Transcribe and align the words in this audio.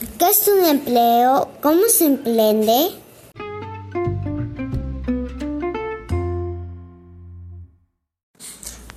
¿Qué 0.00 0.28
es 0.30 0.48
un 0.48 0.64
empleo? 0.64 1.50
¿Cómo 1.60 1.82
se 1.88 2.06
emprende? 2.06 2.88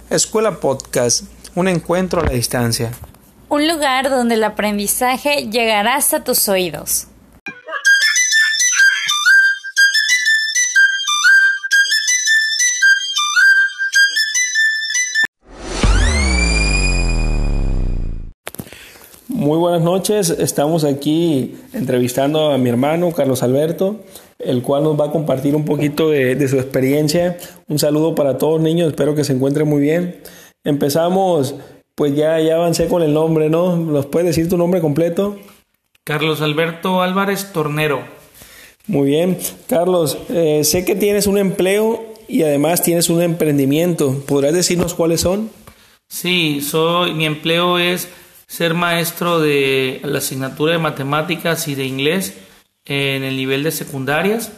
Escuela 0.09 0.61
Podcast, 0.61 1.25
un 1.55 1.67
encuentro 1.67 2.21
a 2.21 2.25
la 2.25 2.31
distancia. 2.31 2.93
Un 3.49 3.67
lugar 3.67 4.09
donde 4.09 4.35
el 4.35 4.45
aprendizaje 4.45 5.49
llegará 5.49 5.95
hasta 5.95 6.23
tus 6.23 6.47
oídos. 6.47 7.07
Muy 19.44 19.57
buenas 19.57 19.82
noches, 19.82 20.30
estamos 20.30 20.86
aquí 20.86 21.54
entrevistando 21.73 22.54
a 22.54 22.57
mi 22.57 22.70
hermano 22.70 23.11
Carlos 23.11 23.43
Alberto, 23.43 24.00
el 24.39 24.61
cual 24.61 24.86
nos 24.86 24.97
va 24.97 25.07
a 25.07 25.11
compartir 25.11 25.54
un 25.54 25.65
poquito 25.65 26.11
de, 26.11 26.47
su 26.47 26.56
experiencia. 26.56 27.38
Un 27.68 27.78
saludo 27.78 28.15
para 28.15 28.37
todos 28.37 28.61
niños, 28.61 28.87
espero 28.87 29.15
que 29.15 29.25
se 29.25 29.34
encuentren 29.34 29.68
muy 29.68 29.82
bien. 29.82 30.21
Empezamos, 30.64 31.56
pues 31.93 32.16
ya, 32.16 32.39
ya 32.39 32.56
avancé 32.56 32.88
con 32.88 33.02
el 33.02 33.14
nombre, 33.14 33.50
¿no? 33.50 33.75
¿Nos 33.75 34.06
puedes 34.06 34.28
decir 34.28 34.48
tu 34.48 34.58
nombre 34.58 34.80
completo? 34.80 35.36
Carlos 36.06 36.42
Alberto 36.42 37.02
Álvarez 37.02 37.52
Tornero. 37.52 38.00
Muy 38.88 39.08
bien, 39.08 39.38
Carlos, 39.67 40.20
eh, 40.30 40.64
sé 40.64 40.86
que 40.86 40.95
tienes 40.95 41.28
un 41.28 41.38
empleo 41.38 42.02
y 42.30 42.44
además 42.44 42.81
tienes 42.81 43.09
un 43.09 43.22
emprendimiento. 43.22 44.23
¿Podrás 44.25 44.53
decirnos 44.53 44.94
cuáles 44.94 45.20
son? 45.20 45.50
Sí, 46.08 46.62
soy, 46.62 47.14
mi 47.14 47.25
empleo 47.25 47.78
es 47.78 48.08
ser 48.53 48.75
maestro 48.75 49.39
de 49.39 50.00
la 50.03 50.20
asignatura 50.20 50.73
de 50.73 50.78
matemáticas 50.78 51.67
y 51.67 51.73
de 51.73 51.86
inglés 51.86 52.36
en 52.86 53.23
el 53.23 53.36
nivel 53.36 53.64
de 53.64 53.72
secundarias 53.72 54.52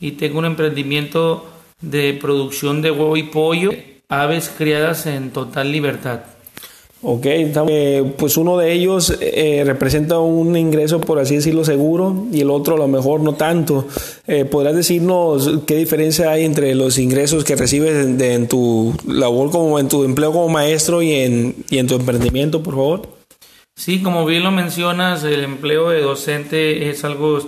y 0.00 0.12
tengo 0.12 0.38
un 0.38 0.46
emprendimiento 0.46 1.46
de 1.82 2.14
producción 2.14 2.80
de 2.80 2.90
huevo 2.90 3.14
y 3.18 3.24
pollo, 3.24 3.72
aves 4.08 4.50
criadas 4.56 5.04
en 5.04 5.32
total 5.32 5.70
libertad. 5.70 6.20
Ok, 7.02 7.26
eh, 7.26 8.12
pues 8.16 8.38
uno 8.38 8.56
de 8.56 8.72
ellos 8.72 9.18
eh, 9.20 9.64
representa 9.66 10.18
un 10.18 10.56
ingreso, 10.56 10.98
por 10.98 11.18
así 11.18 11.34
decirlo, 11.34 11.62
seguro 11.62 12.28
y 12.32 12.40
el 12.40 12.48
otro 12.48 12.76
a 12.76 12.78
lo 12.78 12.88
mejor 12.88 13.20
no 13.20 13.34
tanto. 13.34 13.86
Eh, 14.26 14.46
¿Podrás 14.46 14.76
decirnos 14.76 15.50
qué 15.66 15.76
diferencia 15.76 16.30
hay 16.30 16.46
entre 16.46 16.74
los 16.74 16.98
ingresos 16.98 17.44
que 17.44 17.56
recibes 17.56 18.06
en, 18.18 18.48
tu 18.48 18.94
labor 19.06 19.50
como 19.50 19.78
en 19.78 19.88
tu 19.88 20.04
empleo 20.04 20.32
como 20.32 20.48
maestro 20.48 21.02
y 21.02 21.12
en, 21.12 21.56
y 21.68 21.76
en 21.76 21.86
tu 21.86 21.96
emprendimiento, 21.96 22.62
por 22.62 22.74
favor? 22.76 23.21
Sí, 23.84 24.00
como 24.00 24.24
bien 24.24 24.44
lo 24.44 24.52
mencionas, 24.52 25.24
el 25.24 25.42
empleo 25.42 25.88
de 25.88 26.02
docente 26.02 26.88
es 26.88 27.02
algo 27.02 27.40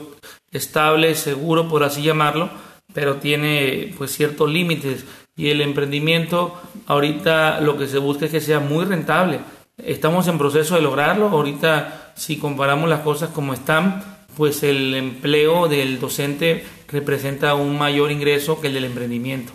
estable, 0.50 1.14
seguro, 1.14 1.68
por 1.68 1.84
así 1.84 2.02
llamarlo, 2.02 2.50
pero 2.92 3.18
tiene 3.18 3.94
pues 3.96 4.10
ciertos 4.10 4.50
límites 4.50 5.04
y 5.36 5.50
el 5.50 5.60
emprendimiento 5.60 6.60
ahorita 6.88 7.60
lo 7.60 7.78
que 7.78 7.86
se 7.86 7.98
busca 7.98 8.24
es 8.24 8.32
que 8.32 8.40
sea 8.40 8.58
muy 8.58 8.84
rentable. 8.84 9.38
Estamos 9.78 10.26
en 10.26 10.36
proceso 10.36 10.74
de 10.74 10.80
lograrlo. 10.80 11.28
Ahorita 11.28 12.12
si 12.16 12.36
comparamos 12.36 12.88
las 12.88 13.02
cosas 13.02 13.30
como 13.30 13.54
están, 13.54 14.02
pues 14.36 14.64
el 14.64 14.92
empleo 14.96 15.68
del 15.68 16.00
docente 16.00 16.64
representa 16.88 17.54
un 17.54 17.78
mayor 17.78 18.10
ingreso 18.10 18.60
que 18.60 18.66
el 18.66 18.74
del 18.74 18.86
emprendimiento. 18.86 19.52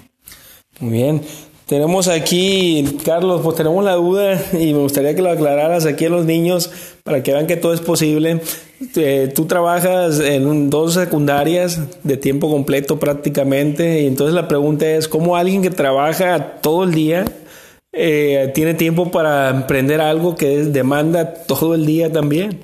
Muy 0.80 0.94
bien. 0.94 1.49
Tenemos 1.70 2.08
aquí, 2.08 2.98
Carlos, 3.06 3.42
pues 3.44 3.56
tenemos 3.56 3.86
la 3.86 3.94
duda 3.94 4.42
y 4.54 4.74
me 4.74 4.80
gustaría 4.80 5.14
que 5.14 5.22
lo 5.22 5.30
aclararas 5.30 5.86
aquí 5.86 6.06
a 6.06 6.10
los 6.10 6.26
niños 6.26 6.72
para 7.04 7.22
que 7.22 7.32
vean 7.32 7.46
que 7.46 7.58
todo 7.58 7.76
es 7.76 7.80
posible. 7.80 8.42
Eh, 8.96 9.32
tú 9.36 9.46
trabajas 9.46 10.20
en 10.20 10.72
dos 10.72 10.96
secundarias 10.96 11.80
de 12.04 12.18
tiempo 12.18 12.50
completo 12.50 12.98
prácticamente 12.98 14.02
y 14.02 14.08
entonces 14.08 14.34
la 14.34 14.48
pregunta 14.48 14.88
es, 14.90 15.08
¿cómo 15.08 15.36
alguien 15.36 15.62
que 15.62 15.70
trabaja 15.70 16.60
todo 16.60 16.86
el 16.86 16.92
día 16.96 17.26
eh, 17.94 18.52
tiene 18.56 18.74
tiempo 18.74 19.12
para 19.12 19.52
emprender 19.52 20.02
algo 20.02 20.36
que 20.36 20.64
demanda 20.64 21.36
todo 21.36 21.76
el 21.76 21.86
día 21.86 22.12
también? 22.12 22.64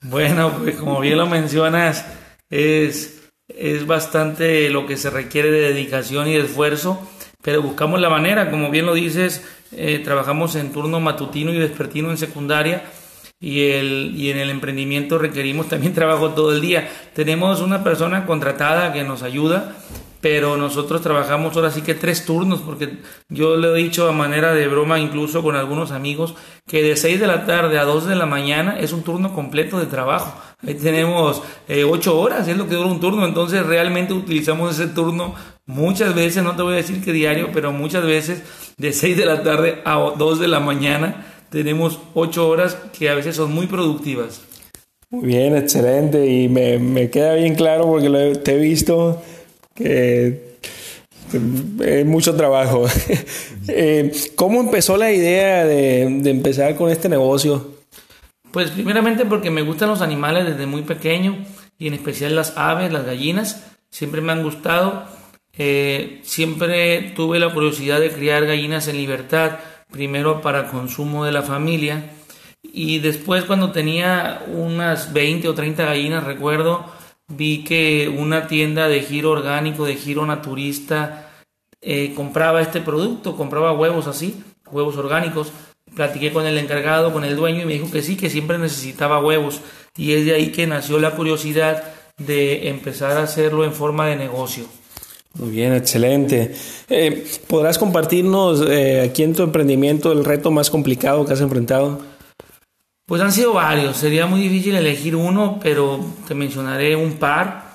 Bueno, 0.00 0.50
pues 0.62 0.76
como 0.76 0.98
bien 1.00 1.18
lo 1.18 1.26
mencionas, 1.26 2.06
es, 2.48 3.20
es 3.48 3.86
bastante 3.86 4.70
lo 4.70 4.86
que 4.86 4.96
se 4.96 5.10
requiere 5.10 5.50
de 5.50 5.60
dedicación 5.74 6.26
y 6.28 6.32
de 6.32 6.40
esfuerzo 6.40 6.98
pero 7.44 7.60
buscamos 7.60 8.00
la 8.00 8.08
manera, 8.08 8.50
como 8.50 8.70
bien 8.70 8.86
lo 8.86 8.94
dices, 8.94 9.44
eh, 9.72 10.00
trabajamos 10.02 10.56
en 10.56 10.72
turno 10.72 10.98
matutino 10.98 11.52
y 11.52 11.58
vespertino 11.58 12.10
en 12.10 12.16
secundaria 12.16 12.84
y, 13.38 13.60
el, 13.72 14.14
y 14.16 14.30
en 14.30 14.38
el 14.38 14.48
emprendimiento 14.48 15.18
requerimos 15.18 15.68
también 15.68 15.92
trabajo 15.94 16.30
todo 16.30 16.52
el 16.52 16.62
día. 16.62 16.88
Tenemos 17.14 17.60
una 17.60 17.84
persona 17.84 18.24
contratada 18.24 18.94
que 18.94 19.04
nos 19.04 19.22
ayuda, 19.22 19.76
pero 20.22 20.56
nosotros 20.56 21.02
trabajamos 21.02 21.54
ahora 21.54 21.70
sí 21.70 21.82
que 21.82 21.94
tres 21.94 22.24
turnos, 22.24 22.62
porque 22.62 22.96
yo 23.28 23.56
le 23.56 23.68
he 23.68 23.74
dicho 23.74 24.08
a 24.08 24.12
manera 24.12 24.54
de 24.54 24.66
broma 24.66 24.98
incluso 24.98 25.42
con 25.42 25.54
algunos 25.54 25.90
amigos 25.90 26.34
que 26.66 26.82
de 26.82 26.96
6 26.96 27.20
de 27.20 27.26
la 27.26 27.44
tarde 27.44 27.78
a 27.78 27.84
2 27.84 28.06
de 28.06 28.16
la 28.16 28.24
mañana 28.24 28.78
es 28.80 28.94
un 28.94 29.02
turno 29.02 29.34
completo 29.34 29.78
de 29.78 29.84
trabajo. 29.84 30.40
Ahí 30.66 30.76
tenemos 30.76 31.42
eh, 31.68 31.84
8 31.84 32.18
horas, 32.18 32.48
es 32.48 32.56
lo 32.56 32.66
que 32.66 32.74
dura 32.74 32.88
un 32.88 33.00
turno, 33.00 33.26
entonces 33.26 33.66
realmente 33.66 34.14
utilizamos 34.14 34.80
ese 34.80 34.86
turno 34.94 35.34
muchas 35.66 36.14
veces, 36.14 36.42
no 36.42 36.56
te 36.56 36.62
voy 36.62 36.74
a 36.74 36.76
decir 36.76 37.02
que 37.02 37.12
diario, 37.12 37.50
pero 37.52 37.72
muchas 37.72 38.04
veces 38.04 38.42
de 38.76 38.92
6 38.92 39.16
de 39.16 39.26
la 39.26 39.42
tarde 39.42 39.82
a 39.84 39.94
2 40.16 40.40
de 40.40 40.48
la 40.48 40.60
mañana 40.60 41.26
tenemos 41.50 42.00
8 42.14 42.48
horas 42.48 42.76
que 42.96 43.08
a 43.08 43.14
veces 43.14 43.36
son 43.36 43.52
muy 43.52 43.66
productivas. 43.66 44.42
Muy 45.10 45.26
bien, 45.26 45.56
excelente 45.56 46.26
y 46.26 46.48
me, 46.48 46.78
me 46.78 47.08
queda 47.08 47.34
bien 47.34 47.54
claro 47.54 47.86
porque 47.86 48.08
lo, 48.08 48.32
te 48.40 48.56
he 48.56 48.58
visto 48.58 49.22
que 49.74 50.56
es 51.84 52.06
mucho 52.06 52.34
trabajo. 52.34 52.86
Eh, 53.66 54.12
¿Cómo 54.34 54.60
empezó 54.60 54.98
la 54.98 55.10
idea 55.10 55.64
de, 55.64 56.06
de, 56.20 56.30
empezar 56.30 56.76
con 56.76 56.90
este 56.90 57.08
negocio? 57.08 57.76
Pues 58.50 58.70
primeramente 58.70 59.24
porque 59.24 59.50
me 59.50 59.62
gustan 59.62 59.88
los 59.88 60.02
animales 60.02 60.44
desde 60.44 60.66
muy 60.66 60.82
pequeño 60.82 61.38
y 61.78 61.86
en 61.86 61.94
especial 61.94 62.36
las 62.36 62.58
aves, 62.58 62.92
las 62.92 63.06
gallinas, 63.06 63.64
siempre 63.90 64.20
me 64.20 64.32
han 64.32 64.42
gustado 64.42 65.04
eh, 65.58 66.20
siempre 66.22 67.12
tuve 67.14 67.38
la 67.38 67.52
curiosidad 67.52 68.00
de 68.00 68.10
criar 68.10 68.46
gallinas 68.46 68.88
en 68.88 68.96
libertad, 68.96 69.58
primero 69.90 70.40
para 70.40 70.68
consumo 70.68 71.24
de 71.24 71.32
la 71.32 71.42
familia 71.42 72.10
y 72.72 72.98
después 72.98 73.44
cuando 73.44 73.72
tenía 73.72 74.42
unas 74.48 75.12
20 75.12 75.48
o 75.48 75.54
30 75.54 75.84
gallinas, 75.84 76.24
recuerdo, 76.24 76.86
vi 77.28 77.62
que 77.62 78.08
una 78.08 78.48
tienda 78.48 78.88
de 78.88 79.02
giro 79.02 79.30
orgánico, 79.30 79.84
de 79.84 79.96
giro 79.96 80.26
naturista, 80.26 81.30
eh, 81.82 82.14
compraba 82.16 82.62
este 82.62 82.80
producto, 82.80 83.36
compraba 83.36 83.72
huevos 83.72 84.06
así, 84.06 84.42
huevos 84.70 84.96
orgánicos. 84.96 85.52
Platiqué 85.94 86.32
con 86.32 86.46
el 86.46 86.58
encargado, 86.58 87.12
con 87.12 87.24
el 87.24 87.36
dueño 87.36 87.62
y 87.62 87.66
me 87.66 87.74
dijo 87.74 87.90
que 87.92 88.02
sí, 88.02 88.16
que 88.16 88.30
siempre 88.30 88.58
necesitaba 88.58 89.20
huevos. 89.20 89.60
Y 89.96 90.14
es 90.14 90.24
de 90.24 90.34
ahí 90.34 90.50
que 90.50 90.66
nació 90.66 90.98
la 90.98 91.12
curiosidad 91.12 91.84
de 92.16 92.68
empezar 92.70 93.18
a 93.18 93.22
hacerlo 93.22 93.64
en 93.64 93.72
forma 93.72 94.06
de 94.08 94.16
negocio. 94.16 94.64
Muy 95.34 95.50
bien, 95.50 95.74
excelente. 95.74 96.54
Eh, 96.88 97.26
¿Podrás 97.48 97.78
compartirnos 97.78 98.64
eh, 98.68 99.02
aquí 99.02 99.24
en 99.24 99.34
tu 99.34 99.42
emprendimiento 99.42 100.12
el 100.12 100.24
reto 100.24 100.50
más 100.50 100.70
complicado 100.70 101.24
que 101.26 101.32
has 101.32 101.40
enfrentado? 101.40 102.00
Pues 103.06 103.20
han 103.20 103.32
sido 103.32 103.52
varios, 103.52 103.96
sería 103.96 104.26
muy 104.26 104.40
difícil 104.40 104.76
elegir 104.76 105.16
uno, 105.16 105.58
pero 105.62 106.00
te 106.26 106.34
mencionaré 106.34 106.96
un 106.96 107.14
par. 107.14 107.74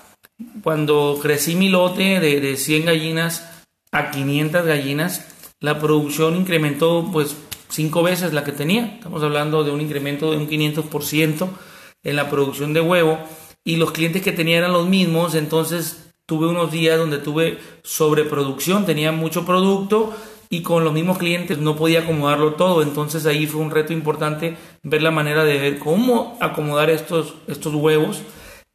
Cuando 0.63 1.19
crecí 1.21 1.55
mi 1.55 1.69
lote 1.69 2.19
de, 2.19 2.39
de 2.39 2.55
100 2.55 2.85
gallinas 2.85 3.47
a 3.91 4.09
500 4.09 4.65
gallinas, 4.65 5.25
la 5.59 5.79
producción 5.79 6.37
incrementó 6.37 7.09
pues 7.11 7.35
cinco 7.67 8.03
veces 8.03 8.33
la 8.33 8.45
que 8.45 8.53
tenía. 8.53 8.85
Estamos 8.85 9.21
hablando 9.21 9.63
de 9.65 9.71
un 9.71 9.81
incremento 9.81 10.31
de 10.31 10.37
un 10.37 10.47
500% 10.47 11.49
en 12.03 12.15
la 12.15 12.29
producción 12.29 12.73
de 12.73 12.81
huevo 12.81 13.19
y 13.63 13.75
los 13.75 13.91
clientes 13.91 14.21
que 14.21 14.31
tenía 14.31 14.57
eran 14.57 14.71
los 14.71 14.87
mismos, 14.87 15.35
entonces 15.35 16.08
tuve 16.29 16.47
unos 16.47 16.71
días 16.71 16.99
donde 16.99 17.17
tuve 17.17 17.57
sobreproducción, 17.81 18.85
tenía 18.85 19.11
mucho 19.11 19.45
producto 19.47 20.13
y 20.47 20.61
con 20.61 20.83
los 20.83 20.93
mismos 20.93 21.17
clientes 21.17 21.57
no 21.57 21.75
podía 21.75 22.01
acomodarlo 22.01 22.53
todo. 22.53 22.83
Entonces 22.83 23.25
ahí 23.25 23.47
fue 23.47 23.61
un 23.61 23.71
reto 23.71 23.93
importante 23.93 24.55
ver 24.83 25.01
la 25.01 25.09
manera 25.09 25.43
de 25.43 25.57
ver 25.57 25.79
cómo 25.79 26.37
acomodar 26.39 26.91
estos, 26.91 27.33
estos 27.47 27.73
huevos. 27.73 28.21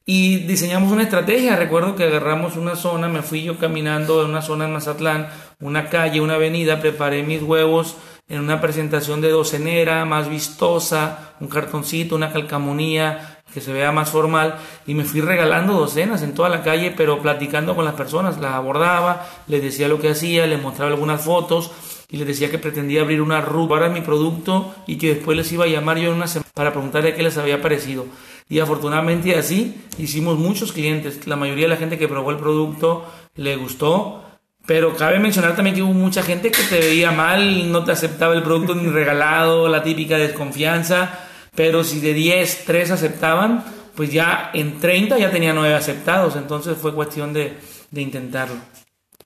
Y 0.04 0.38
diseñamos 0.40 0.92
una 0.92 1.04
estrategia. 1.04 1.56
Recuerdo 1.56 1.94
que 1.94 2.04
agarramos 2.04 2.56
una 2.56 2.74
zona, 2.74 3.08
me 3.08 3.22
fui 3.22 3.44
yo 3.44 3.56
caminando 3.56 4.22
en 4.22 4.30
una 4.30 4.42
zona 4.42 4.64
en 4.66 4.72
Mazatlán, 4.72 5.28
una 5.60 5.88
calle, 5.88 6.20
una 6.20 6.34
avenida, 6.34 6.80
preparé 6.80 7.22
mis 7.22 7.40
huevos 7.40 7.96
en 8.28 8.40
una 8.40 8.60
presentación 8.60 9.20
de 9.20 9.30
docenera, 9.30 10.04
más 10.04 10.28
vistosa, 10.28 11.34
un 11.40 11.48
cartoncito, 11.48 12.16
una 12.16 12.32
calcamonía, 12.32 13.42
que 13.54 13.60
se 13.60 13.72
vea 13.72 13.92
más 13.92 14.10
formal 14.10 14.56
y 14.84 14.94
me 14.94 15.04
fui 15.04 15.20
regalando 15.20 15.74
docenas 15.74 16.22
en 16.22 16.34
toda 16.34 16.48
la 16.48 16.62
calle, 16.62 16.92
pero 16.96 17.22
platicando 17.22 17.76
con 17.76 17.84
las 17.84 17.94
personas, 17.94 18.40
las 18.40 18.54
abordaba, 18.54 19.26
les 19.46 19.62
decía 19.62 19.86
lo 19.86 20.00
que 20.00 20.10
hacía, 20.10 20.46
les 20.46 20.60
mostraba 20.60 20.90
algunas 20.90 21.20
fotos 21.20 21.70
y 22.10 22.16
les 22.16 22.26
decía 22.26 22.50
que 22.50 22.58
pretendía 22.58 23.02
abrir 23.02 23.22
una 23.22 23.40
ruta 23.40 23.74
para 23.74 23.88
mi 23.88 24.00
producto 24.00 24.74
y 24.86 24.98
que 24.98 25.14
después 25.14 25.36
les 25.36 25.50
iba 25.52 25.64
a 25.64 25.68
llamar 25.68 25.98
yo 25.98 26.10
en 26.10 26.16
una 26.16 26.26
semana. 26.26 26.50
para 26.52 26.72
preguntarle 26.72 27.14
qué 27.14 27.22
les 27.22 27.38
había 27.38 27.62
parecido. 27.62 28.06
Y 28.48 28.58
afortunadamente 28.58 29.36
así 29.36 29.84
hicimos 29.98 30.38
muchos 30.38 30.72
clientes. 30.72 31.26
La 31.26 31.36
mayoría 31.36 31.64
de 31.64 31.70
la 31.70 31.76
gente 31.76 31.98
que 31.98 32.08
probó 32.08 32.30
el 32.30 32.36
producto 32.36 33.04
le 33.36 33.56
gustó. 33.56 34.23
Pero 34.66 34.96
cabe 34.96 35.19
mencionar 35.19 35.55
también 35.55 35.76
que 35.76 35.82
hubo 35.82 35.93
mucha 35.93 36.22
gente 36.22 36.50
que 36.50 36.62
te 36.62 36.78
veía 36.78 37.11
mal, 37.11 37.70
no 37.70 37.84
te 37.84 37.93
aceptaba 37.93 38.34
el 38.34 38.43
producto 38.43 38.75
ni 38.75 38.88
regalado, 38.90 39.69
la 39.69 39.82
típica 39.82 40.16
desconfianza. 40.16 41.19
Pero 41.55 41.84
si 41.84 42.00
de 42.00 42.14
10, 42.14 42.64
3 42.64 42.90
aceptaban, 42.90 43.64
pues 43.94 44.12
ya 44.12 44.50
en 44.55 44.81
30 44.81 45.19
ya 45.19 45.31
tenía 45.31 45.52
9 45.52 45.75
aceptados. 45.75 46.37
Entonces 46.37 46.76
fue 46.76 46.94
cuestión 46.94 47.32
de, 47.32 47.52
de 47.90 48.02
intentarlo. 48.02 48.56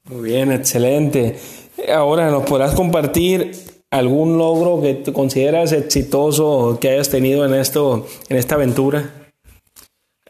Muy 0.04 0.30
bien, 0.30 0.50
excelente. 0.52 1.38
Ahora, 1.92 2.30
¿nos 2.30 2.44
podrás 2.44 2.74
compartir 2.74 3.52
algún 3.90 4.36
logro 4.36 4.82
que 4.82 4.94
te 4.94 5.12
consideras 5.12 5.72
exitoso 5.72 6.78
que 6.80 6.90
hayas 6.90 7.08
tenido 7.08 7.46
en 7.46 7.54
esto, 7.54 8.06
en 8.28 8.36
esta 8.36 8.56
aventura? 8.56 9.17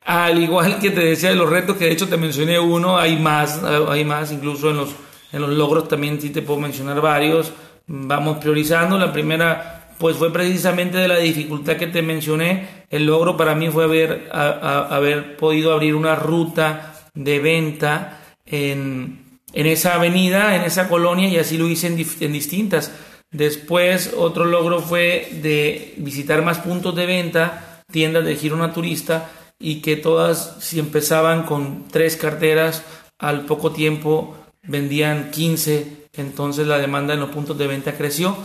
Al 0.09 0.43
igual 0.43 0.79
que 0.79 0.91
te 0.91 1.01
decía 1.01 1.29
de 1.29 1.35
los 1.35 1.51
retos, 1.51 1.77
que 1.77 1.85
de 1.85 1.93
hecho 1.93 2.09
te 2.09 2.17
mencioné 2.17 2.59
uno, 2.59 2.97
hay 2.97 3.19
más, 3.19 3.63
hay 3.63 4.07
más, 4.07 4.33
incluso 4.33 4.71
en 4.71 4.79
los, 4.79 4.89
en 5.33 5.43
los 5.43 5.51
logros 5.51 5.87
también 5.87 6.19
sí 6.19 6.31
te 6.31 6.41
puedo 6.41 6.59
mencionar 6.59 6.99
varios. 7.03 7.53
Vamos 7.87 8.39
priorizando. 8.39 8.97
La 8.97 9.13
primera, 9.13 9.91
pues 9.99 10.17
fue 10.17 10.33
precisamente 10.33 10.97
de 10.97 11.09
la 11.09 11.19
dificultad 11.19 11.77
que 11.77 11.89
te 11.89 12.01
mencioné. 12.01 12.87
El 12.89 13.05
logro 13.05 13.37
para 13.37 13.55
mí 13.55 13.69
fue 13.69 13.85
haber, 13.85 14.31
haber 14.33 15.37
podido 15.37 15.75
abrir 15.75 15.95
una 15.95 16.15
ruta 16.15 16.95
de 17.13 17.39
venta 17.39 18.19
en, 18.47 19.41
en 19.53 19.67
esa 19.67 19.97
avenida, 19.97 20.57
en 20.57 20.63
esa 20.63 20.89
colonia, 20.89 21.29
y 21.29 21.37
así 21.37 21.59
lo 21.59 21.69
hice 21.69 21.89
en, 21.89 22.07
en 22.21 22.33
distintas. 22.33 22.95
Después, 23.31 24.15
otro 24.17 24.47
logro 24.47 24.81
fue 24.81 25.29
de 25.43 25.93
visitar 25.99 26.41
más 26.41 26.61
puntos 26.61 26.97
de 26.97 27.05
venta, 27.05 27.83
tiendas 27.93 28.25
de 28.25 28.37
giro 28.37 28.57
naturista, 28.57 29.33
y 29.59 29.81
que 29.81 29.97
todas, 29.97 30.57
si 30.61 30.79
empezaban 30.79 31.45
con 31.45 31.89
tres 31.89 32.17
carteras, 32.17 32.85
al 33.19 33.45
poco 33.47 33.73
tiempo 33.73 34.37
vendían 34.63 35.31
15, 35.31 36.09
entonces 36.15 36.67
la 36.67 36.79
demanda 36.79 37.15
en 37.15 37.21
los 37.21 37.31
puntos 37.31 37.59
de 37.59 37.67
venta 37.67 37.97
creció. 37.97 38.37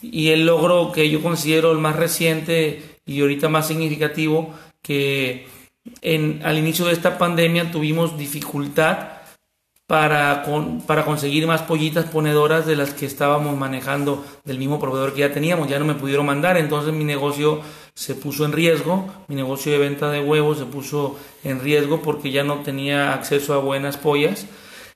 Y 0.00 0.30
el 0.30 0.46
logro 0.46 0.90
que 0.92 1.10
yo 1.10 1.22
considero 1.22 1.70
el 1.72 1.78
más 1.78 1.96
reciente 1.96 2.82
y 3.04 3.20
ahorita 3.20 3.48
más 3.48 3.68
significativo, 3.68 4.54
que 4.80 5.46
en, 6.00 6.40
al 6.44 6.58
inicio 6.58 6.86
de 6.86 6.92
esta 6.92 7.18
pandemia 7.18 7.70
tuvimos 7.70 8.16
dificultad 8.16 9.08
para, 9.86 10.44
para 10.86 11.04
conseguir 11.04 11.46
más 11.46 11.62
pollitas 11.62 12.06
ponedoras 12.06 12.66
de 12.66 12.76
las 12.76 12.94
que 12.94 13.04
estábamos 13.04 13.56
manejando 13.56 14.24
del 14.44 14.58
mismo 14.58 14.80
proveedor 14.80 15.12
que 15.12 15.20
ya 15.20 15.32
teníamos. 15.32 15.68
Ya 15.68 15.78
no 15.78 15.84
me 15.84 15.94
pudieron 15.94 16.24
mandar, 16.24 16.56
entonces 16.56 16.94
mi 16.94 17.04
negocio 17.04 17.60
se 17.94 18.14
puso 18.14 18.44
en 18.44 18.52
riesgo, 18.52 19.06
mi 19.28 19.34
negocio 19.34 19.72
de 19.72 19.78
venta 19.78 20.10
de 20.10 20.20
huevos 20.20 20.58
se 20.58 20.64
puso 20.64 21.18
en 21.44 21.60
riesgo 21.60 22.02
porque 22.02 22.30
ya 22.30 22.44
no 22.44 22.60
tenía 22.60 23.12
acceso 23.12 23.54
a 23.54 23.58
buenas 23.58 23.96
pollas. 23.96 24.46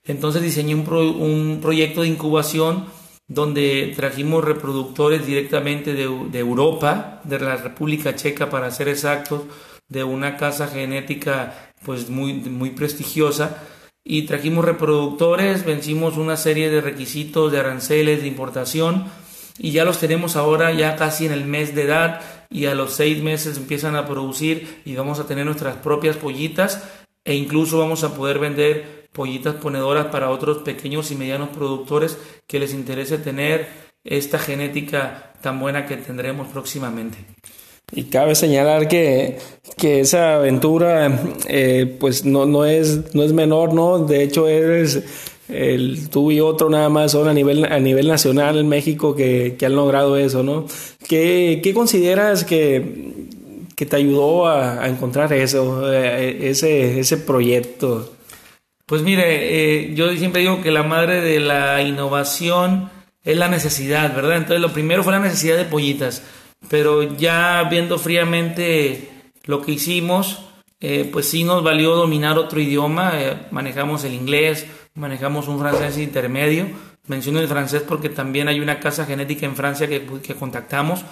Entonces 0.04 0.42
diseñé 0.42 0.74
un, 0.74 0.88
un 0.88 1.58
proyecto 1.60 2.02
de 2.02 2.08
incubación 2.08 2.86
donde 3.28 3.92
trajimos 3.96 4.44
reproductores 4.44 5.26
directamente 5.26 5.94
de, 5.94 6.08
de, 6.30 6.38
Europa, 6.38 7.20
de 7.24 7.40
la 7.40 7.56
República 7.56 8.14
Checa 8.14 8.48
para 8.48 8.70
ser 8.70 8.88
exactos, 8.88 9.42
de 9.88 10.04
una 10.04 10.36
casa 10.36 10.68
genética 10.68 11.72
pues 11.84 12.08
muy, 12.08 12.34
muy 12.34 12.70
prestigiosa 12.70 13.62
y 14.04 14.22
trajimos 14.22 14.64
reproductores, 14.64 15.64
vencimos 15.64 16.16
una 16.16 16.36
serie 16.36 16.70
de 16.70 16.80
requisitos 16.80 17.50
de 17.50 17.58
aranceles 17.58 18.22
de 18.22 18.28
importación 18.28 19.06
y 19.58 19.72
ya 19.72 19.84
los 19.84 19.98
tenemos 19.98 20.36
ahora 20.36 20.72
ya 20.72 20.96
casi 20.96 21.26
en 21.26 21.32
el 21.32 21.44
mes 21.44 21.74
de 21.74 21.82
edad 21.82 22.20
y 22.50 22.66
a 22.66 22.74
los 22.74 22.92
seis 22.92 23.22
meses 23.22 23.56
empiezan 23.56 23.96
a 23.96 24.06
producir 24.06 24.82
y 24.84 24.94
vamos 24.94 25.18
a 25.18 25.26
tener 25.26 25.46
nuestras 25.46 25.76
propias 25.76 26.16
pollitas 26.16 26.82
e 27.24 27.34
incluso 27.34 27.78
vamos 27.78 28.04
a 28.04 28.14
poder 28.14 28.38
vender 28.38 29.08
pollitas 29.12 29.54
ponedoras 29.54 30.06
para 30.06 30.30
otros 30.30 30.58
pequeños 30.58 31.10
y 31.10 31.16
medianos 31.16 31.48
productores 31.48 32.18
que 32.46 32.58
les 32.58 32.74
interese 32.74 33.18
tener 33.18 33.66
esta 34.04 34.38
genética 34.38 35.32
tan 35.40 35.58
buena 35.58 35.86
que 35.86 35.96
tendremos 35.96 36.48
próximamente. 36.48 37.18
Y 37.92 38.04
cabe 38.04 38.34
señalar 38.34 38.88
que, 38.88 39.38
que 39.76 40.00
esa 40.00 40.36
aventura 40.36 41.20
eh, 41.48 41.96
pues 41.98 42.24
no, 42.24 42.44
no, 42.44 42.64
es, 42.64 43.14
no 43.14 43.22
es 43.22 43.32
menor, 43.32 43.74
¿no? 43.74 44.00
De 44.00 44.24
hecho, 44.24 44.48
eres 44.48 45.04
el, 45.48 46.08
tú 46.10 46.30
y 46.30 46.40
otro 46.40 46.70
nada 46.70 46.88
más 46.88 47.12
son 47.12 47.28
a 47.28 47.34
nivel, 47.34 47.64
a 47.64 47.78
nivel 47.78 48.08
nacional 48.08 48.58
en 48.58 48.68
México 48.68 49.14
que, 49.14 49.56
que 49.58 49.66
han 49.66 49.76
logrado 49.76 50.16
eso, 50.16 50.42
¿no? 50.42 50.66
¿Qué, 51.08 51.60
qué 51.62 51.74
consideras 51.74 52.44
que, 52.44 53.26
que, 53.74 53.86
te 53.86 53.96
ayudó 53.96 54.46
a, 54.46 54.82
a 54.82 54.88
encontrar 54.88 55.32
eso, 55.32 55.92
eh, 55.92 56.48
ese, 56.50 56.98
ese 57.00 57.16
proyecto? 57.18 58.14
Pues 58.86 59.02
mire, 59.02 59.24
eh, 59.84 59.94
yo 59.94 60.14
siempre 60.16 60.42
digo 60.42 60.62
que 60.62 60.70
la 60.70 60.82
madre 60.82 61.20
de 61.20 61.40
la 61.40 61.82
innovación 61.82 62.90
es 63.24 63.36
la 63.36 63.48
necesidad, 63.48 64.14
¿verdad? 64.14 64.36
Entonces 64.36 64.60
lo 64.60 64.72
primero 64.72 65.02
fue 65.02 65.12
la 65.12 65.20
necesidad 65.20 65.56
de 65.56 65.64
pollitas 65.64 66.22
pero 66.68 67.16
ya 67.16 67.64
viendo 67.70 67.98
fríamente 67.98 69.08
lo 69.44 69.62
que 69.62 69.72
hicimos, 69.72 70.40
eh, 70.80 71.08
pues 71.10 71.28
sí 71.28 71.44
nos 71.44 71.62
valió 71.62 71.94
dominar 71.94 72.38
otro 72.38 72.60
idioma, 72.60 73.12
eh, 73.14 73.46
manejamos 73.50 74.04
el 74.04 74.14
inglés, 74.14 74.66
manejamos 74.94 75.48
un 75.48 75.58
francés 75.58 75.98
intermedio, 75.98 76.66
menciono 77.06 77.40
el 77.40 77.48
francés 77.48 77.82
porque 77.86 78.08
también 78.08 78.48
hay 78.48 78.60
una 78.60 78.78
casa 78.78 79.06
genética 79.06 79.46
en 79.46 79.56
Francia 79.56 79.88
que, 79.88 80.06
que 80.22 80.34
contactamos, 80.34 81.04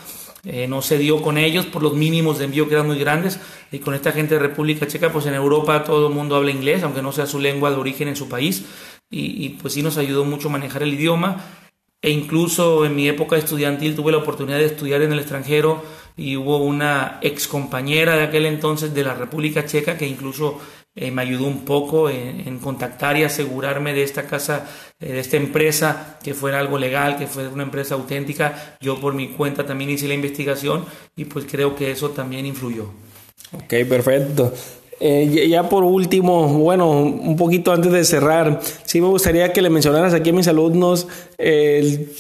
eh, 0.45 0.67
no 0.69 0.83
se 0.83 0.99
dio 0.99 1.23
con 1.23 1.39
ellos 1.39 1.65
por 1.65 1.83
los 1.83 1.95
mínimos 1.95 2.39
de 2.39 2.45
envío 2.45 2.69
que 2.69 2.75
eran 2.75 2.87
muy 2.87 2.99
grandes. 2.99 3.41
Y 3.73 3.79
con 3.79 3.95
esta 3.95 4.13
gente 4.13 4.35
de 4.35 4.41
República 4.41 4.87
Checa 4.87 5.11
pues 5.11 5.25
en 5.27 5.35
Europa 5.35 5.85
todo 5.85 6.09
el 6.09 6.15
mundo 6.15 6.37
habla 6.37 6.51
inglés 6.51 6.83
aunque 6.83 7.01
no 7.01 7.13
sea 7.13 7.27
su 7.27 7.39
lengua 7.39 7.71
de 7.71 7.77
origen 7.77 8.09
en 8.09 8.17
su 8.17 8.29
país. 8.29 8.65
Y, 9.11 9.45
y 9.45 9.49
pues 9.51 9.73
sí 9.73 9.83
nos 9.83 9.97
ayudó 9.97 10.25
mucho 10.25 10.51
manejar 10.51 10.83
el 10.83 10.93
idioma 10.93 11.43
e 12.05 12.11
incluso 12.11 12.85
en 12.85 12.95
mi 12.95 13.09
época 13.09 13.39
estudiantil 13.39 13.97
tuve 13.97 14.13
la 14.13 14.19
oportunidad 14.19 14.59
de 14.59 14.67
estudiar 14.67 15.01
en 15.01 15.13
el 15.15 15.21
extranjero 15.21 15.83
y 16.19 16.37
hubo 16.37 16.59
una 16.59 17.19
ex 17.23 17.49
compañera 17.49 18.15
de 18.15 18.25
aquel 18.25 18.45
entonces 18.45 18.93
de 18.93 19.03
la 19.03 19.15
República 19.15 19.65
Checa 19.65 19.97
que 19.97 20.07
incluso 20.07 20.61
eh, 20.95 21.11
me 21.11 21.23
ayudó 21.23 21.47
un 21.47 21.65
poco 21.65 22.11
en, 22.11 22.59
contactar 22.59 23.17
y 23.17 23.25
asegurarme 23.25 23.95
de 23.95 24.03
esta 24.03 24.27
casa, 24.27 24.67
eh, 25.01 25.13
de 25.13 25.21
esta 25.21 25.39
empresa, 25.39 26.19
que 26.23 26.35
fuera 26.35 26.61
algo 26.61 26.79
legal, 26.79 27.17
que 27.17 27.27
fuera 27.27 27.49
una 27.49 27.63
empresa 27.63 27.95
auténtica. 27.95 28.77
Yo 28.83 29.01
por 29.01 29.15
mi 29.15 29.29
cuenta 29.29 29.65
también 29.65 29.89
hice 29.89 30.07
la 30.07 30.15
investigación 30.15 30.85
y 31.17 31.25
pues 31.25 31.47
creo 31.51 31.75
que 31.75 31.91
eso 31.91 32.11
también 32.11 32.45
influyó. 32.45 32.91
Ok, 33.53 33.73
perfecto. 33.89 34.53
Eh, 35.01 35.49
ya 35.49 35.69
por 35.69 35.85
último, 35.85 36.49
bueno, 36.49 36.91
un 36.91 37.37
poquito 37.37 37.73
antes 37.73 37.93
de 37.93 38.05
cerrar, 38.05 38.61
sí 38.85 39.01
me 39.01 39.09
gustaría 39.09 39.53
que 39.53 39.61
le 39.61 39.71
mencionaras 39.71 40.15
aquí 40.15 40.31
a 40.31 40.33
mis 40.33 40.49
alumnos 40.49 41.07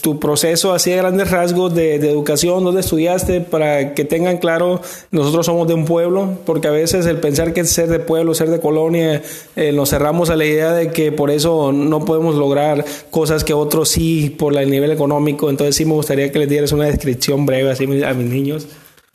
tu 0.02 0.18
proceso 0.18 0.72
así 0.72 0.90
de 0.90 0.96
grandes 0.96 1.30
rasgos 1.30 1.74
de, 1.74 1.94
educación, 1.96 2.64
donde 2.64 2.80
estudiaste, 2.80 3.40
para 3.40 3.94
que 3.94 4.04
tengan 4.04 4.38
claro, 4.38 4.80
nosotros 5.10 5.46
somos 5.46 5.68
de 5.68 5.74
un 5.74 5.84
pueblo, 5.84 6.38
porque 6.44 6.68
a 6.68 6.70
veces 6.70 7.06
el 7.06 7.18
pensar 7.18 7.52
que 7.52 7.64
ser 7.64 7.88
de 7.88 8.00
pueblo, 8.00 8.34
ser 8.34 8.50
de 8.50 8.60
colonia, 8.60 9.22
eh, 9.56 9.72
nos 9.72 9.90
cerramos 9.90 10.30
a 10.30 10.36
la 10.36 10.44
idea 10.44 10.72
de 10.72 10.90
que 10.90 11.12
por 11.12 11.30
eso 11.30 11.72
no 11.72 12.04
podemos 12.04 12.34
lograr 12.34 12.84
cosas 13.10 13.44
que 13.44 13.54
otros 13.54 13.88
sí 13.88 14.30
por 14.30 14.56
el 14.56 14.70
nivel 14.70 14.90
económico, 14.90 15.50
entonces 15.50 15.76
sí 15.76 15.84
me 15.84 15.92
gustaría 15.92 16.30
que 16.30 16.38
les 16.38 16.48
dieras 16.48 16.72
una 16.72 16.86
descripción 16.86 17.46
breve 17.46 17.70
así 17.70 17.84
a 17.84 18.14
mis 18.14 18.26
niños. 18.26 18.66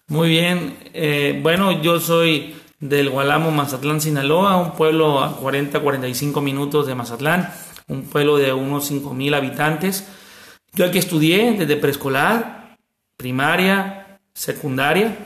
Muy 0.08 0.30
bien, 0.30 0.76
eh, 0.94 1.40
bueno, 1.42 1.82
yo 1.84 2.00
soy 2.00 2.56
del 2.80 3.10
Gualamo, 3.10 3.52
Mazatlán, 3.52 4.02
Sinaloa, 4.02 4.58
un 4.58 4.72
pueblo 4.72 5.22
a 5.22 5.40
40-45 5.40 6.42
minutos 6.42 6.88
de 6.88 6.96
Mazatlán, 6.96 7.52
un 7.88 8.04
pueblo 8.04 8.38
de 8.38 8.54
unos 8.54 8.90
5.000 8.92 9.36
habitantes. 9.36 10.08
Yo 10.74 10.86
aquí 10.86 10.98
estudié 10.98 11.54
desde 11.58 11.76
preescolar, 11.76 12.78
primaria, 13.18 14.20
secundaria. 14.34 15.18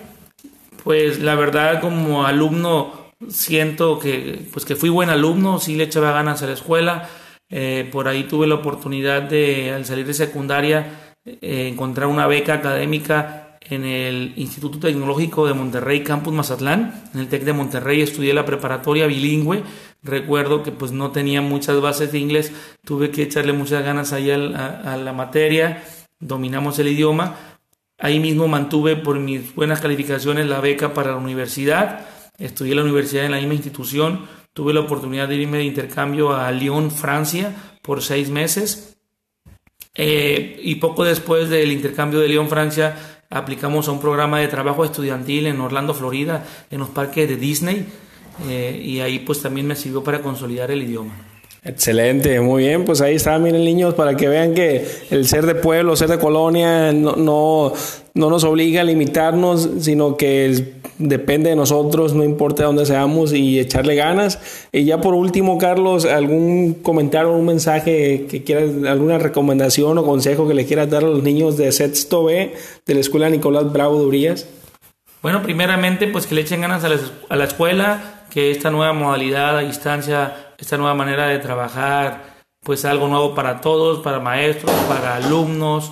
Pues 0.84 1.20
la 1.20 1.36
verdad 1.36 1.80
como 1.80 2.26
alumno 2.26 3.12
siento 3.30 4.00
que, 4.00 4.48
pues 4.52 4.66
que 4.66 4.76
fui 4.76 4.90
buen 4.90 5.10
alumno, 5.10 5.60
sí 5.60 5.76
le 5.76 5.86
echaba 5.86 6.12
ganas 6.12 6.42
a 6.42 6.48
la 6.48 6.54
escuela. 6.54 7.10
Eh, 7.50 7.88
por 7.92 8.08
ahí 8.08 8.24
tuve 8.24 8.48
la 8.48 8.56
oportunidad 8.56 9.22
de, 9.22 9.72
al 9.72 9.86
salir 9.86 10.08
de 10.08 10.14
secundaria, 10.16 11.14
eh, 11.26 11.70
encontrar 11.72 12.08
una 12.08 12.26
beca 12.26 12.56
académica 12.56 13.43
en 13.70 13.86
el 13.86 14.34
Instituto 14.36 14.80
Tecnológico 14.80 15.48
de 15.48 15.54
Monterrey, 15.54 16.04
Campus 16.04 16.34
Mazatlán. 16.34 17.04
En 17.14 17.20
el 17.22 17.28
TEC 17.28 17.44
de 17.44 17.54
Monterrey 17.54 18.02
estudié 18.02 18.34
la 18.34 18.46
preparatoria 18.46 19.08
bilingüe. 19.08 19.64
Recuerdo 20.02 20.64
que 20.64 20.72
pues 20.72 20.92
no 20.92 21.12
tenía 21.12 21.42
muchas 21.42 21.80
bases 21.80 22.12
de 22.12 22.20
inglés, 22.20 22.52
tuve 22.84 23.10
que 23.10 23.24
echarle 23.24 23.54
muchas 23.54 23.84
ganas 23.86 24.12
ahí 24.12 24.30
a, 24.32 24.98
la 24.98 25.14
materia, 25.14 25.84
dominamos 26.20 26.78
el 26.80 26.90
idioma. 26.90 27.36
Ahí 27.98 28.20
mismo 28.20 28.50
mantuve 28.50 28.98
por 28.98 29.20
mis 29.20 29.56
buenas 29.56 29.80
calificaciones 29.80 30.48
la 30.48 30.60
beca 30.60 30.94
para 30.94 31.12
la 31.12 31.18
universidad. 31.18 32.06
Estudié 32.38 32.76
la 32.76 32.84
universidad 32.84 33.26
en 33.26 33.32
la 33.32 33.38
misma 33.38 33.54
institución. 33.54 34.26
Tuve 34.52 34.74
la 34.74 34.82
oportunidad 34.82 35.30
de 35.30 35.36
irme 35.36 35.60
de 35.60 35.64
intercambio 35.64 36.34
a 36.34 36.52
Lyon, 36.52 36.92
Francia, 36.92 37.56
por 37.82 38.02
seis 38.02 38.30
meses. 38.30 38.98
Eh, 39.96 40.60
y 40.64 40.76
poco 40.76 41.04
después 41.06 41.50
del 41.50 41.72
intercambio 41.72 42.20
de 42.20 42.28
Lyon, 42.28 42.50
Francia, 42.50 43.13
aplicamos 43.34 43.88
a 43.88 43.92
un 43.92 44.00
programa 44.00 44.40
de 44.40 44.48
trabajo 44.48 44.86
estudiantil 44.86 45.48
en 45.48 45.60
Orlando, 45.60 45.94
Florida, 45.94 46.46
en 46.70 46.80
los 46.80 46.90
parques 46.90 47.28
de 47.28 47.36
Disney, 47.36 47.86
eh, 48.48 48.82
y 48.84 49.00
ahí 49.00 49.20
pues 49.20 49.42
también 49.42 49.68
me 49.68 49.76
sirvió 49.76 50.04
para 50.04 50.22
consolidar 50.22 50.72
el 50.72 50.84
idioma. 50.84 51.33
Excelente, 51.66 52.42
muy 52.42 52.64
bien, 52.64 52.84
pues 52.84 53.00
ahí 53.00 53.16
está, 53.16 53.40
miren 53.40 53.64
niños, 53.64 53.94
para 53.94 54.18
que 54.18 54.28
vean 54.28 54.54
que 54.54 54.86
el 55.12 55.26
ser 55.26 55.46
de 55.46 55.56
pueblo, 55.56 55.96
ser 55.96 56.10
de 56.10 56.20
colonia, 56.20 56.92
no, 56.92 57.16
no, 57.16 57.72
no 58.14 58.30
nos 58.30 58.44
obliga 58.44 58.82
a 58.82 58.84
limitarnos, 58.84 59.70
sino 59.80 60.18
que 60.18 60.74
depende 60.98 61.52
de 61.52 61.56
nosotros, 61.56 62.14
no 62.14 62.26
importa 62.26 62.66
dónde 62.66 62.86
seamos 62.86 63.32
y 63.32 63.62
echarle 63.62 63.96
ganas. 63.96 64.40
Y 64.74 64.84
ya 64.84 65.00
por 65.00 65.14
último, 65.14 65.58
Carlos, 65.58 66.04
algún 66.04 66.74
comentario, 66.74 67.32
un 67.32 67.46
mensaje 67.46 68.26
que 68.30 68.44
quieras, 68.44 68.70
alguna 68.86 69.18
recomendación 69.18 69.98
o 69.98 70.04
consejo 70.04 70.48
que 70.48 70.56
le 70.56 70.66
quieras 70.66 70.90
dar 70.90 71.06
a 71.06 71.08
los 71.08 71.24
niños 71.24 71.56
de 71.56 71.72
sexto 71.72 72.26
B 72.26 72.54
de 72.86 72.94
la 72.94 73.00
Escuela 73.00 73.30
Nicolás 73.30 73.72
Bravo 73.72 74.00
de 74.00 74.06
Urias. 74.06 74.48
Bueno, 75.22 75.42
primeramente, 75.42 76.08
pues 76.08 76.28
que 76.28 76.36
le 76.36 76.42
echen 76.42 76.60
ganas 76.60 76.84
a 76.84 76.90
la, 76.90 76.98
a 77.30 77.36
la 77.38 77.46
escuela, 77.46 78.26
que 78.30 78.52
esta 78.52 78.70
nueva 78.70 78.92
modalidad 78.92 79.58
a 79.58 79.62
distancia 79.62 80.53
esta 80.64 80.78
nueva 80.78 80.94
manera 80.94 81.28
de 81.28 81.40
trabajar, 81.40 82.38
pues 82.62 82.86
algo 82.86 83.10
nuevo 83.10 83.36
para 83.36 83.60
todos, 83.60 84.00
para 84.00 84.22
maestros, 84.22 84.72
para 84.88 85.18
alumnos, 85.18 85.92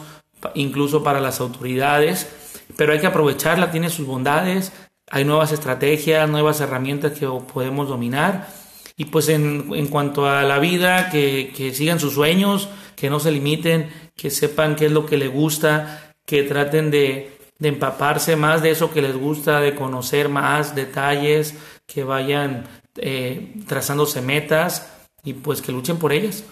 incluso 0.55 1.03
para 1.03 1.19
las 1.19 1.41
autoridades, 1.41 2.31
pero 2.77 2.93
hay 2.93 2.99
que 2.99 3.07
aprovecharla, 3.07 3.69
tiene 3.69 3.89
sus 3.89 4.07
bondades, 4.07 4.71
hay 5.09 5.25
nuevas 5.25 5.51
estrategias, 5.51 6.29
nuevas 6.29 6.61
herramientas 6.61 7.11
que 7.11 7.27
podemos 7.53 7.89
dominar. 7.89 8.47
Y 8.95 9.05
pues 9.05 9.27
en, 9.27 9.71
en 9.73 9.87
cuanto 9.87 10.25
a 10.25 10.43
la 10.43 10.59
vida, 10.59 11.09
que, 11.09 11.51
que 11.53 11.73
sigan 11.73 11.99
sus 11.99 12.13
sueños, 12.13 12.69
que 12.95 13.09
no 13.09 13.19
se 13.19 13.31
limiten, 13.31 13.89
que 14.15 14.29
sepan 14.29 14.77
qué 14.77 14.85
es 14.85 14.91
lo 14.93 15.05
que 15.05 15.17
les 15.17 15.29
gusta, 15.33 16.13
que 16.25 16.43
traten 16.43 16.91
de, 16.91 17.37
de 17.59 17.67
empaparse 17.67 18.37
más 18.37 18.61
de 18.61 18.71
eso 18.71 18.89
que 18.89 19.01
les 19.01 19.17
gusta, 19.17 19.59
de 19.59 19.75
conocer 19.75 20.29
más 20.29 20.75
detalles, 20.75 21.55
que 21.85 22.05
vayan 22.05 22.63
eh, 22.97 23.53
trazándose 23.67 24.21
metas 24.21 24.87
y 25.23 25.33
pues 25.33 25.61
que 25.61 25.71
luchen 25.71 25.97
por 25.97 26.13
ellas. 26.13 26.43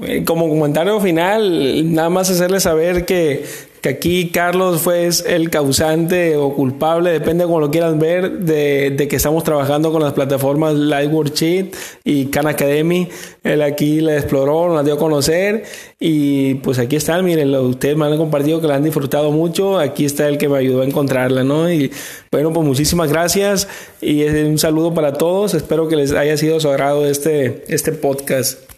Eh, 0.00 0.24
como 0.24 0.48
comentario 0.48 0.98
final, 1.00 1.92
nada 1.92 2.08
más 2.08 2.30
hacerles 2.30 2.62
saber 2.62 3.04
que, 3.04 3.44
que 3.82 3.90
aquí 3.90 4.30
Carlos 4.30 4.80
fue 4.80 5.10
el 5.26 5.50
causante 5.50 6.34
o 6.38 6.54
culpable, 6.54 7.10
depende 7.10 7.44
de 7.44 7.48
cómo 7.48 7.60
lo 7.60 7.70
quieran 7.70 7.98
ver, 7.98 8.38
de, 8.38 8.88
de, 8.96 9.06
que 9.06 9.16
estamos 9.16 9.44
trabajando 9.44 9.92
con 9.92 10.02
las 10.02 10.14
plataformas 10.14 10.76
Live 10.76 11.08
Worksheet 11.08 11.76
y 12.04 12.24
Khan 12.30 12.46
Academy. 12.46 13.10
Él 13.44 13.60
aquí 13.60 14.00
la 14.00 14.16
exploró, 14.16 14.68
nos 14.68 14.76
la 14.76 14.82
dio 14.82 14.94
a 14.94 14.98
conocer 14.98 15.64
y 16.00 16.54
pues 16.54 16.78
aquí 16.78 16.96
están, 16.96 17.22
miren, 17.26 17.54
ustedes 17.54 17.94
me 17.94 18.06
han 18.06 18.16
compartido 18.16 18.62
que 18.62 18.68
la 18.68 18.76
han 18.76 18.84
disfrutado 18.84 19.30
mucho. 19.30 19.78
Aquí 19.78 20.06
está 20.06 20.26
el 20.26 20.38
que 20.38 20.48
me 20.48 20.56
ayudó 20.56 20.80
a 20.80 20.86
encontrarla, 20.86 21.44
¿no? 21.44 21.70
Y 21.70 21.92
bueno, 22.30 22.50
pues 22.54 22.66
muchísimas 22.66 23.12
gracias 23.12 23.68
y 24.00 24.24
un 24.24 24.56
saludo 24.56 24.94
para 24.94 25.12
todos. 25.12 25.52
Espero 25.52 25.86
que 25.88 25.96
les 25.96 26.12
haya 26.12 26.38
sido 26.38 26.60
su 26.60 26.70
agrado 26.70 27.04
este, 27.04 27.64
este 27.68 27.92
podcast. 27.92 28.71